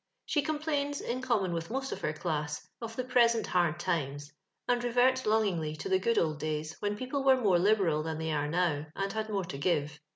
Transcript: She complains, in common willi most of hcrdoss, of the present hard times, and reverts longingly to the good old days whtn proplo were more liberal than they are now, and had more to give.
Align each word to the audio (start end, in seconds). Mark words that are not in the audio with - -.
She 0.25 0.41
complains, 0.41 0.99
in 0.99 1.21
common 1.21 1.53
willi 1.53 1.67
most 1.69 1.91
of 1.91 1.99
hcrdoss, 2.01 2.65
of 2.81 2.95
the 2.95 3.03
present 3.03 3.45
hard 3.45 3.79
times, 3.79 4.33
and 4.67 4.83
reverts 4.83 5.27
longingly 5.27 5.75
to 5.75 5.89
the 5.89 5.99
good 5.99 6.17
old 6.17 6.39
days 6.39 6.75
whtn 6.81 6.97
proplo 6.97 7.23
were 7.23 7.37
more 7.37 7.59
liberal 7.59 8.01
than 8.01 8.17
they 8.17 8.31
are 8.31 8.47
now, 8.47 8.87
and 8.95 9.13
had 9.13 9.29
more 9.29 9.45
to 9.45 9.59
give. 9.59 9.99